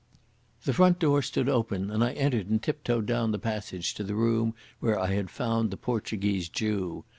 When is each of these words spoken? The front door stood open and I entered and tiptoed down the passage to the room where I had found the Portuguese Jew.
The 0.63 0.73
front 0.73 0.97
door 0.97 1.21
stood 1.21 1.47
open 1.47 1.91
and 1.91 2.03
I 2.03 2.13
entered 2.13 2.49
and 2.49 2.59
tiptoed 2.59 3.05
down 3.05 3.31
the 3.31 3.37
passage 3.37 3.93
to 3.93 4.03
the 4.03 4.15
room 4.15 4.55
where 4.79 4.97
I 4.99 5.13
had 5.13 5.29
found 5.29 5.69
the 5.69 5.77
Portuguese 5.77 6.49
Jew. 6.49 7.03